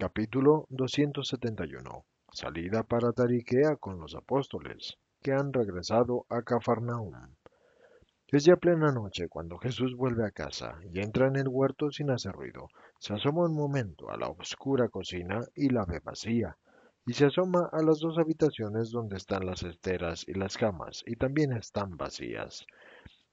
[0.00, 7.34] Capítulo 271 Salida para Tariquea con los apóstoles, que han regresado a Cafarnaum.
[8.28, 12.12] Es ya plena noche cuando Jesús vuelve a casa y entra en el huerto sin
[12.12, 12.68] hacer ruido.
[13.00, 16.56] Se asoma un momento a la oscura cocina y la ve vacía,
[17.04, 21.16] y se asoma a las dos habitaciones donde están las esteras y las camas, y
[21.16, 22.64] también están vacías.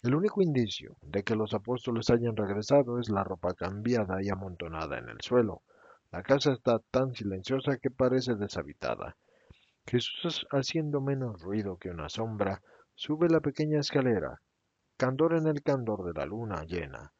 [0.02, 4.98] El único indicio de que los apóstoles hayan regresado es la ropa cambiada y amontonada
[4.98, 5.62] en el suelo.
[6.16, 9.18] La casa está tan silenciosa que parece deshabitada.
[9.86, 12.62] Jesús, haciendo menos ruido que una sombra,
[12.94, 14.42] sube la pequeña escalera,
[14.96, 17.12] candor en el candor de la luna llena,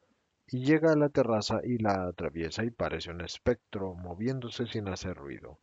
[0.46, 5.14] y llega a la terraza y la atraviesa y parece un espectro moviéndose sin hacer
[5.14, 5.58] ruido.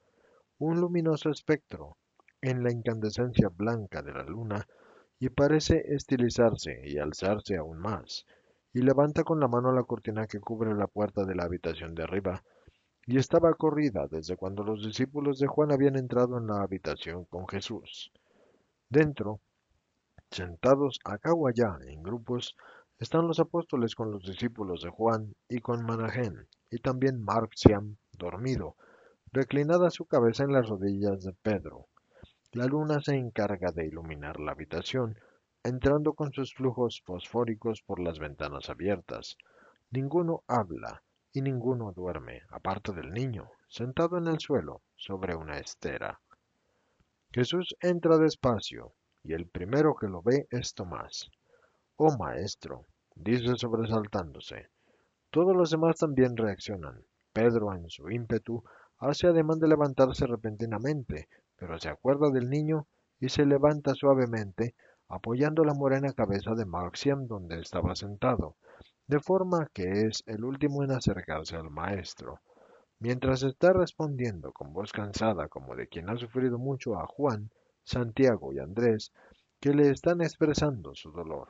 [0.59, 1.97] Un luminoso espectro,
[2.39, 4.67] en la incandescencia blanca de la luna,
[5.17, 8.27] y parece estilizarse y alzarse aún más,
[8.73, 12.03] y levanta con la mano la cortina que cubre la puerta de la habitación de
[12.03, 12.43] arriba,
[13.05, 17.47] y estaba corrida desde cuando los discípulos de Juan habían entrado en la habitación con
[17.47, 18.11] Jesús.
[18.89, 19.39] Dentro,
[20.31, 22.55] sentados acá o allá en grupos,
[22.99, 28.75] están los apóstoles con los discípulos de Juan y con Manahén, y también Marciam, dormido,
[29.31, 31.87] reclinada su cabeza en las rodillas de Pedro.
[32.53, 35.17] La luna se encarga de iluminar la habitación,
[35.63, 39.37] entrando con sus flujos fosfóricos por las ventanas abiertas.
[39.91, 46.21] Ninguno habla, y ninguno duerme, aparte del niño, sentado en el suelo, sobre una estera.
[47.31, 51.31] Jesús entra despacio, y el primero que lo ve es Tomás.
[51.95, 52.85] Oh Maestro,
[53.15, 54.69] dice sobresaltándose.
[55.31, 57.03] Todos los demás también reaccionan.
[57.33, 58.63] Pedro, en su ímpetu,
[58.99, 62.85] hace ademán de levantarse repentinamente, pero se acuerda del niño
[63.19, 64.75] y se levanta suavemente,
[65.07, 68.55] apoyando la morena cabeza de Marxiam donde estaba sentado,
[69.13, 72.39] de forma que es el último en acercarse al maestro.
[72.97, 77.51] Mientras está respondiendo con voz cansada como de quien ha sufrido mucho a Juan,
[77.83, 79.11] Santiago y Andrés,
[79.59, 81.49] que le están expresando su dolor.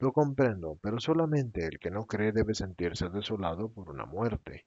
[0.00, 4.66] Lo comprendo, pero solamente el que no cree debe sentirse desolado por una muerte.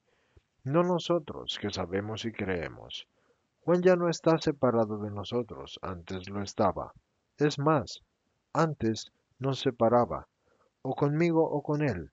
[0.63, 3.05] No nosotros, que sabemos y creemos.
[3.65, 6.93] Juan ya no está separado de nosotros, antes lo estaba.
[7.37, 7.99] Es más,
[8.53, 10.29] antes nos separaba,
[10.81, 12.11] o conmigo o con él.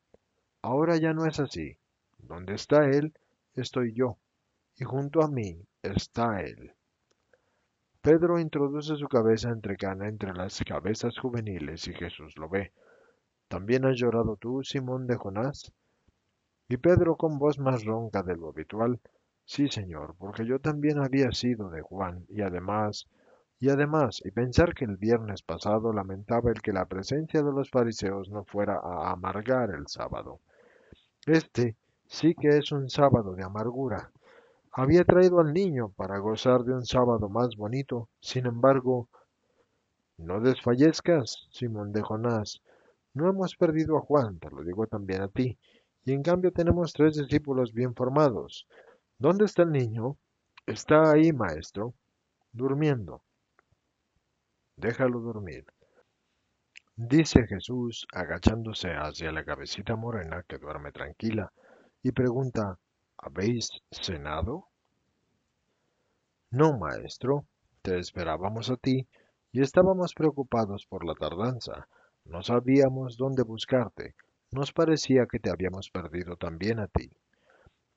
[0.63, 1.77] Ahora ya no es así.
[2.19, 3.13] Donde está él,
[3.55, 4.17] estoy yo,
[4.77, 6.73] y junto a mí está él.
[8.01, 12.73] Pedro introduce su cabeza entre cana entre las cabezas juveniles y Jesús lo ve.
[13.49, 15.73] ¿También has llorado tú, Simón de Jonás?
[16.69, 19.01] Y Pedro con voz más ronca de lo habitual,
[19.45, 23.07] sí, Señor, porque yo también había sido de Juan, y además,
[23.61, 27.71] y además, y pensar que el viernes pasado lamentaba el que la presencia de los
[27.71, 30.41] fariseos no fuera a amargar el sábado.
[31.27, 31.77] Este
[32.07, 34.11] sí que es un sábado de amargura.
[34.73, 39.09] Había traído al niño para gozar de un sábado más bonito, sin embargo,
[40.19, 42.61] no desfallezcas, Simón de Jonás.
[43.15, 45.59] No hemos perdido a Juan, te lo digo también a ti,
[46.05, 48.67] y en cambio tenemos tres discípulos bien formados.
[49.19, 50.19] ¿Dónde está el niño?
[50.67, 51.95] Está ahí, maestro,
[52.53, 53.23] durmiendo.
[54.77, 55.65] Déjalo dormir.
[56.97, 61.53] Dice Jesús, agachándose hacia la cabecita morena que duerme tranquila,
[62.03, 62.79] y pregunta,
[63.19, 64.69] ¿habéis cenado?
[66.51, 67.47] No, maestro,
[67.83, 69.09] te esperábamos a ti,
[69.53, 71.89] y estábamos preocupados por la tardanza.
[72.25, 74.15] No sabíamos dónde buscarte.
[74.51, 77.11] Nos parecía que te habíamos perdido también a ti.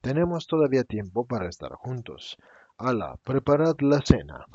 [0.02, 2.38] Tenemos todavía tiempo para estar juntos.
[2.78, 4.46] Ala, preparad la cena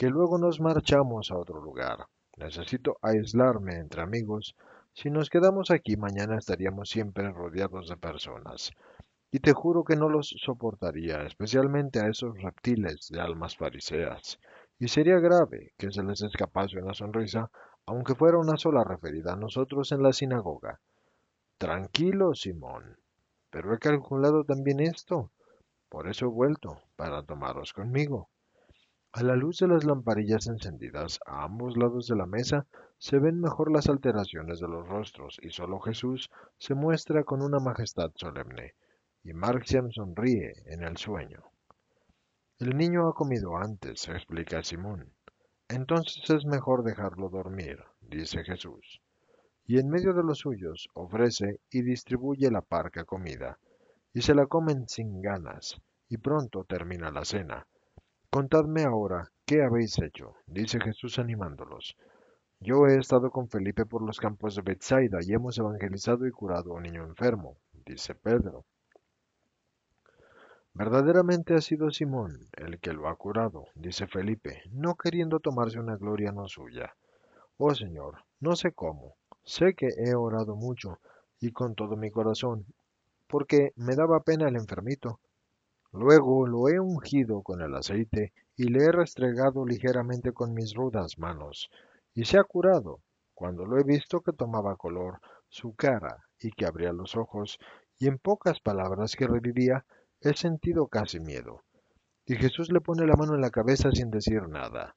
[0.00, 2.06] que luego nos marchamos a otro lugar.
[2.38, 4.56] Necesito aislarme entre amigos.
[4.94, 8.70] Si nos quedamos aquí mañana estaríamos siempre rodeados de personas.
[9.30, 14.40] Y te juro que no los soportaría, especialmente a esos reptiles de almas fariseas.
[14.78, 17.50] Y sería grave que se les escapase una sonrisa,
[17.84, 20.80] aunque fuera una sola referida a nosotros en la sinagoga.
[21.58, 22.96] Tranquilo, Simón.
[23.50, 25.30] Pero he calculado también esto.
[25.90, 28.30] Por eso he vuelto, para tomaros conmigo.
[29.12, 33.40] A la luz de las lamparillas encendidas a ambos lados de la mesa se ven
[33.40, 38.74] mejor las alteraciones de los rostros y solo Jesús se muestra con una majestad solemne.
[39.24, 41.42] y Marxian sonríe en el sueño.
[42.60, 45.12] El niño ha comido antes, explica Simón.
[45.68, 49.02] Entonces es mejor dejarlo dormir, dice Jesús.
[49.64, 53.58] Y en medio de los suyos ofrece y distribuye la parca comida,
[54.12, 57.66] y se la comen sin ganas, y pronto termina la cena.
[58.32, 61.96] Contadme ahora qué habéis hecho, dice Jesús animándolos.
[62.60, 66.70] Yo he estado con Felipe por los campos de Bethsaida y hemos evangelizado y curado
[66.70, 68.64] a un niño enfermo, dice Pedro.
[70.74, 75.96] Verdaderamente ha sido Simón el que lo ha curado, dice Felipe, no queriendo tomarse una
[75.96, 76.94] gloria no suya.
[77.56, 81.00] Oh Señor, no sé cómo, sé que he orado mucho
[81.40, 82.64] y con todo mi corazón,
[83.26, 85.18] porque me daba pena el enfermito.
[85.92, 91.18] Luego lo he ungido con el aceite y le he restregado ligeramente con mis rudas
[91.18, 91.70] manos,
[92.14, 93.00] y se ha curado,
[93.34, 97.58] cuando lo he visto que tomaba color su cara y que abría los ojos,
[97.98, 99.84] y en pocas palabras que revivía,
[100.22, 101.64] He sentido casi miedo.
[102.26, 104.94] Y Jesús le pone la mano en la cabeza sin decir nada.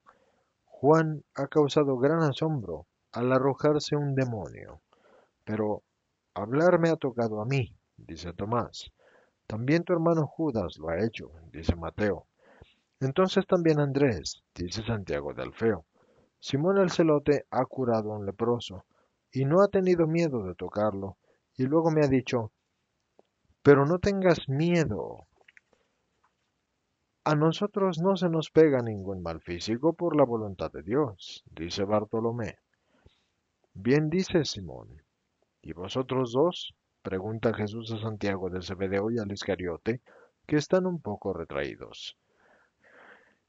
[0.66, 4.82] Juan ha causado gran asombro al arrojarse un demonio.
[5.46, 5.84] Pero
[6.34, 8.92] hablar me ha tocado a mí, dice Tomás.
[9.54, 12.26] También tu hermano Judas lo ha hecho, dice Mateo.
[13.00, 15.86] Entonces también Andrés, dice Santiago de Alfeo.
[16.40, 18.84] Simón el celote ha curado a un leproso,
[19.32, 21.18] y no ha tenido miedo de tocarlo,
[21.56, 22.52] y luego me ha dicho,
[23.62, 25.28] pero no tengas miedo.
[27.24, 31.84] A nosotros no se nos pega ningún mal físico por la voluntad de Dios, dice
[31.84, 32.58] Bartolomé.
[33.76, 35.04] Bien dice Simón.
[35.62, 36.74] ¿Y vosotros dos?
[37.04, 40.02] Pregunta Jesús a Santiago de Zebedeo y al Iscariote,
[40.48, 42.18] que están un poco retraídos.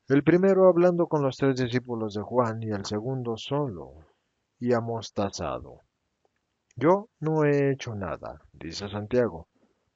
[0.08, 3.94] El primero hablando con los tres discípulos de Juan y el segundo solo
[4.58, 5.80] y amostazado.
[6.76, 9.48] Yo no he hecho nada, dice Santiago,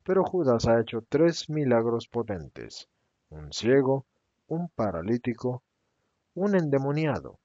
[0.04, 2.88] pero Judas ha hecho tres milagros potentes,
[3.28, 4.06] un ciego,
[4.46, 5.62] un paralítico,
[6.34, 7.38] un endemoniado.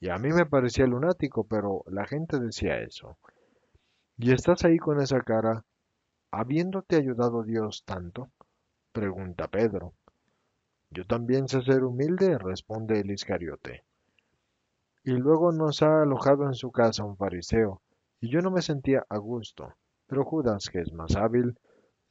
[0.00, 3.18] Y a mí me parecía lunático, pero la gente decía eso.
[4.20, 5.64] ¿Y estás ahí con esa cara,
[6.32, 8.32] habiéndote ayudado Dios tanto?
[8.90, 9.94] pregunta Pedro.
[10.90, 13.84] Yo también sé ser humilde, responde el Iscariote.
[15.04, 17.80] Y luego nos ha alojado en su casa un fariseo,
[18.20, 19.74] y yo no me sentía a gusto,
[20.08, 21.56] pero Judas, que es más hábil,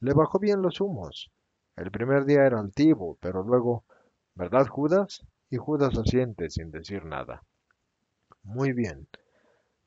[0.00, 1.30] le bajó bien los humos.
[1.76, 3.84] El primer día era altivo, pero luego,
[4.34, 5.26] ¿verdad, Judas?
[5.50, 7.42] Y Judas asiente sin decir nada.
[8.44, 9.08] Muy bien.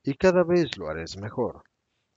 [0.04, 1.64] Y cada vez lo haréis mejor.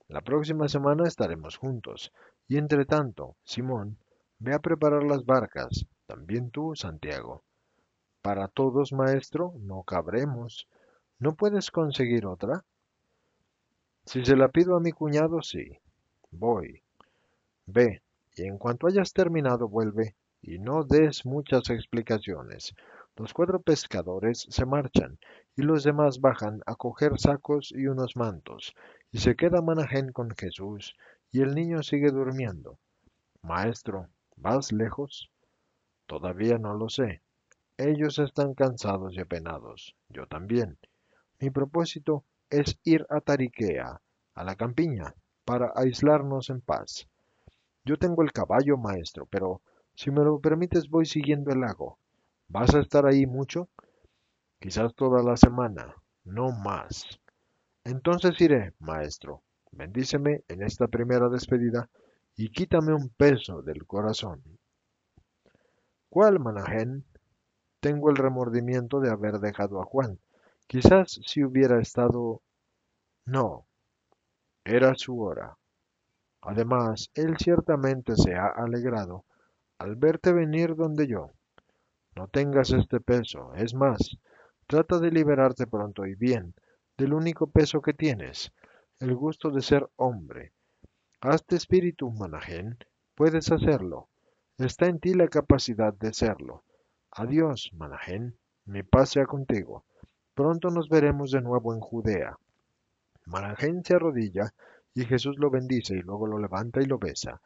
[0.07, 2.11] La próxima semana estaremos juntos.
[2.47, 3.97] Y entre tanto, Simón,
[4.39, 5.87] ve a preparar las barcas.
[6.05, 7.43] También tú, Santiago.
[8.21, 10.67] Para todos, maestro, no cabremos.
[11.17, 12.63] ¿No puedes conseguir otra?
[14.05, 15.79] Si se la pido a mi cuñado, sí.
[16.29, 16.83] Voy.
[17.65, 18.03] Ve,
[18.35, 22.75] y en cuanto hayas terminado vuelve, y no des muchas explicaciones.
[23.15, 25.17] Los cuatro pescadores se marchan,
[25.55, 28.75] y los demás bajan a coger sacos y unos mantos,
[29.15, 30.93] y se queda Manajén con Jesús,
[31.31, 32.79] y el niño sigue durmiendo.
[33.41, 35.31] Maestro, ¿vas lejos?
[36.05, 37.21] Todavía no lo sé.
[37.77, 40.77] Ellos están cansados y apenados, yo también.
[41.39, 44.01] Mi propósito es ir a Tariquea,
[44.33, 45.15] a la campiña,
[45.45, 47.07] para aislarnos en paz.
[47.85, 49.61] Yo tengo el caballo, maestro, pero
[49.93, 51.99] si me lo permites voy siguiendo el lago.
[52.49, 53.69] ¿Vas a estar ahí mucho?
[54.59, 57.21] Quizás toda la semana, no más.
[57.85, 59.43] Entonces iré, maestro.
[59.71, 61.87] Bendíceme en esta primera despedida
[62.35, 64.41] y quítame un peso del corazón.
[66.09, 67.05] ¿Cuál, Manajén?
[67.81, 70.17] Tengo el remordimiento de haber dejado a Juan.
[70.65, 72.41] Quizás si hubiera estado...
[73.25, 73.67] No,
[74.63, 75.55] era su hora.
[76.41, 79.25] Además, él ciertamente se ha alegrado
[79.77, 81.33] al verte venir donde yo.
[82.15, 84.17] No tengas este peso, es más,
[84.65, 86.55] trata de liberarte pronto y bien
[86.97, 88.53] del único peso que tienes,
[88.99, 90.53] el gusto de ser hombre.
[91.19, 92.77] Hazte espíritu, Manajén,
[93.15, 94.07] puedes hacerlo.
[94.57, 96.63] Está en ti la capacidad de serlo.
[97.11, 99.83] Adiós, Manajén, mi paz sea contigo.
[100.33, 102.37] Pronto nos veremos de nuevo en Judea.
[103.25, 104.53] Manajén se arrodilla
[104.93, 107.41] y Jesús lo bendice y luego lo levanta y lo besa.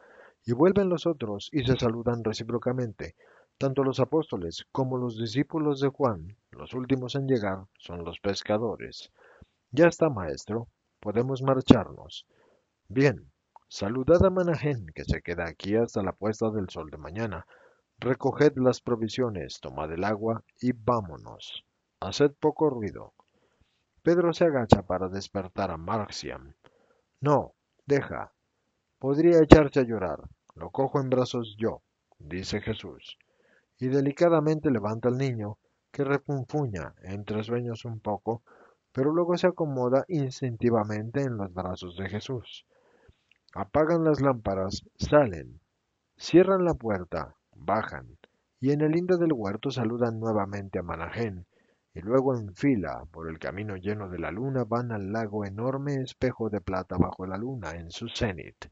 [0.45, 3.15] Y vuelven los otros y se saludan recíprocamente.
[3.57, 9.11] Tanto los apóstoles como los discípulos de Juan, los últimos en llegar, son los pescadores.
[9.71, 10.67] Ya está, maestro,
[10.99, 12.25] podemos marcharnos.
[12.87, 13.31] Bien,
[13.67, 17.45] saludad a Manajén, que se queda aquí hasta la puesta del sol de mañana.
[17.99, 21.65] Recoged las provisiones, tomad el agua y vámonos.
[21.99, 23.13] Haced poco ruido.
[24.01, 26.55] Pedro se agacha para despertar a Marciam.
[27.21, 27.53] No,
[27.85, 28.33] deja.
[28.97, 30.19] Podría echarse a llorar.
[30.55, 31.83] lo cojo en brazos yo,
[32.17, 33.17] dice Jesús,
[33.77, 35.57] y delicadamente levanta al niño,
[35.91, 38.43] que refunfuña entre sueños un poco,
[38.91, 42.65] pero luego se acomoda instintivamente en los brazos de Jesús.
[43.53, 45.59] Apagan las lámparas, salen,
[46.17, 48.17] cierran la puerta, bajan,
[48.59, 51.45] y en el lindo del huerto saludan nuevamente a Manajén,
[51.93, 55.95] y luego en fila, por el camino lleno de la luna, van al lago enorme
[55.95, 58.67] espejo de plata bajo la luna en su cenit.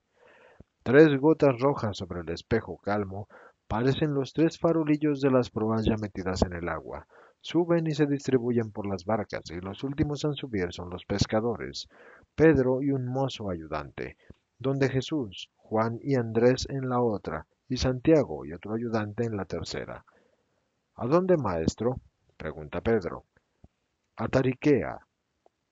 [0.84, 3.28] Tres gotas rojas sobre el espejo calmo
[3.68, 7.08] parecen los tres farolillos de las proas ya metidas en el agua.
[7.42, 11.88] Suben y se distribuyen por las barcas, y los últimos en subir son los pescadores,
[12.36, 14.18] Pedro y un mozo ayudante,
[14.60, 19.46] donde Jesús, Juan y Andrés en la otra, y Santiago y otro ayudante en la
[19.46, 20.06] tercera.
[20.96, 22.02] ¿A dónde, maestro?
[22.38, 23.26] pregunta Pedro.
[24.16, 25.00] A Tariquea,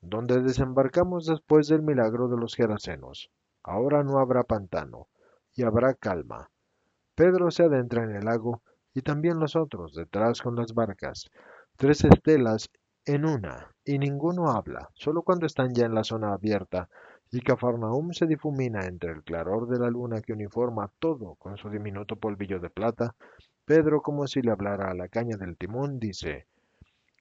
[0.02, 3.32] donde desembarcamos después del milagro de los Gerasenos.
[3.64, 5.08] Ahora no habrá pantano,
[5.56, 6.52] y habrá calma.
[7.16, 8.62] Pedro se adentra en el lago,
[8.94, 11.32] y también los otros, detrás con las barcas.
[11.78, 12.70] Tres estelas
[13.06, 16.88] en una, y ninguno habla, solo cuando están ya en la zona abierta,
[17.32, 21.70] y Cafarnaum se difumina entre el claror de la luna que uniforma todo con su
[21.70, 23.14] diminuto polvillo de plata,
[23.66, 26.48] Pedro, como si le hablara a la caña del timón, dice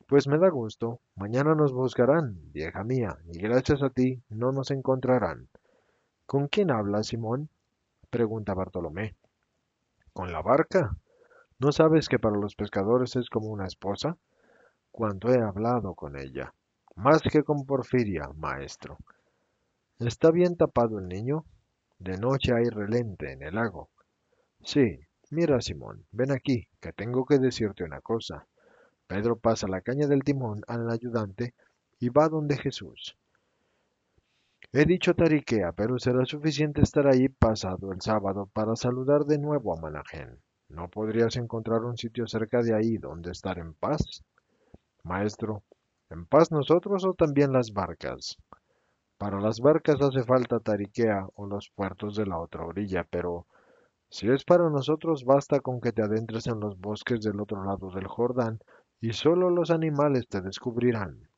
[0.06, 4.70] Pues me da gusto, mañana nos buscarán, vieja mía, y gracias a ti no nos
[4.70, 5.48] encontrarán.
[6.26, 7.48] ¿Con quién habla, Simón?
[8.08, 9.16] pregunta Bartolomé.
[10.12, 10.96] ¿Con la barca?
[11.58, 14.16] ¿No sabes que para los pescadores es como una esposa?
[14.96, 16.54] Cuánto he hablado con ella.
[16.94, 18.96] Más que con Porfiria, maestro.
[19.98, 21.44] ¿Está bien tapado el niño?
[21.98, 23.90] De noche hay relente en el lago.
[24.62, 28.46] Sí, mira, Simón, ven aquí, que tengo que decirte una cosa.
[29.08, 31.54] Pedro pasa la caña del timón al ayudante
[31.98, 33.16] y va donde Jesús.
[34.72, 39.76] He dicho Tariquea, pero será suficiente estar ahí pasado el sábado para saludar de nuevo
[39.76, 40.38] a Manajén.
[40.68, 44.22] ¿No podrías encontrar un sitio cerca de ahí donde estar en paz?
[45.04, 45.62] Maestro,
[46.10, 48.36] ¿en paz nosotros o también las barcas?
[49.18, 53.46] Para las barcas hace falta Tariquea o los puertos de la otra orilla, pero
[54.08, 57.90] si es para nosotros basta con que te adentres en los bosques del otro lado
[57.90, 58.58] del Jordán
[59.00, 61.28] y solo los animales te descubrirán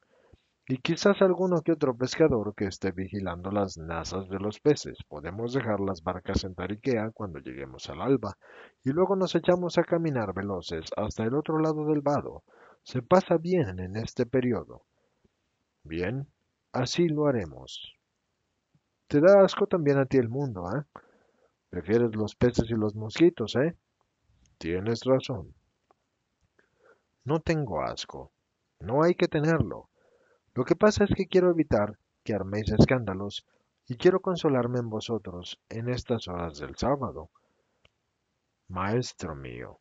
[0.69, 4.99] y quizás alguno que otro pescador que esté vigilando las nazas de los peces.
[5.09, 8.37] Podemos dejar las barcas en Tariquea cuando lleguemos al alba,
[8.83, 12.43] y luego nos echamos a caminar veloces hasta el otro lado del vado.
[12.87, 14.87] Se pasa bien en este periodo.
[15.83, 16.29] Bien,
[16.71, 17.97] así lo haremos.
[19.09, 20.85] Te da asco también a ti el mundo, ¿eh?
[21.69, 23.77] Prefieres los peces y los mosquitos, ¿eh?
[24.59, 25.53] Tienes razón.
[27.25, 28.31] No tengo asco.
[28.79, 29.91] No hay que tenerlo.
[30.55, 33.45] Lo que pasa es que quiero evitar que arméis escándalos
[33.89, 37.31] y quiero consolarme en vosotros en estas horas del sábado.
[38.69, 39.81] Maestro mío.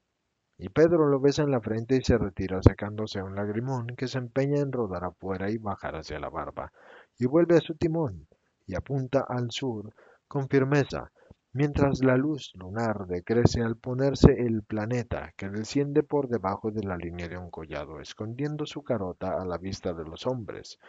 [0.57, 4.17] Y Pedro lo besa en la frente y se retira sacándose un lagrimón que se
[4.17, 6.71] empeña en rodar afuera y bajar hacia la barba,
[7.19, 8.27] y vuelve a su timón
[8.65, 9.93] y apunta al sur
[10.27, 11.11] con firmeza,
[11.51, 16.95] mientras la luz lunar decrece al ponerse el planeta que desciende por debajo de la
[16.95, 20.79] línea de un collado, escondiendo su carota a la vista de los hombres,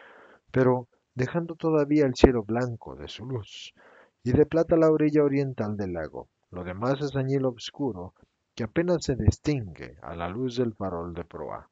[0.53, 3.75] pero dejando todavía el cielo blanco de su luz,
[4.23, 6.29] y de plata la orilla oriental del lago.
[6.51, 8.15] Lo demás es añil oscuro
[8.57, 11.69] que apenas se distingue a la luz del farol de proa.